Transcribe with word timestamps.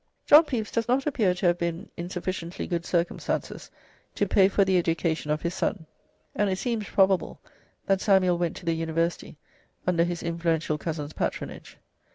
John 0.25 0.45
Pepys 0.45 0.71
does 0.71 0.87
not 0.87 1.05
appear 1.05 1.35
to 1.35 1.45
have 1.45 1.59
been 1.59 1.91
in 1.95 2.09
sufficiently 2.09 2.65
good 2.65 2.87
circumstances 2.87 3.69
to 4.15 4.27
pay 4.27 4.47
for 4.47 4.65
the 4.65 4.79
education 4.79 5.29
of 5.29 5.43
his 5.43 5.53
son, 5.53 5.85
and 6.33 6.49
it 6.49 6.57
seems 6.57 6.87
probable 6.89 7.39
that 7.85 8.01
Samuel 8.01 8.39
went 8.39 8.55
to 8.55 8.65
the 8.65 8.73
university 8.73 9.37
under 9.85 10.03
his 10.03 10.23
influential 10.23 10.79
cousin's 10.79 11.13
patronage. 11.13 11.77